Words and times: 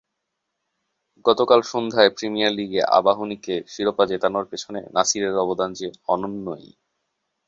গতকাল 1.25 1.59
সন্ধ্যায় 1.63 2.11
প্রিমিয়ার 2.17 2.53
লিগে 2.53 2.81
আবাহনীকে 2.91 3.55
শিরোপা 3.67 4.03
জেতানোর 4.05 4.45
পেছনে 4.45 4.81
নাসিরের 4.95 5.35
অবদান 5.37 5.69
যে 5.73 5.87
অনন্যই। 6.07 6.67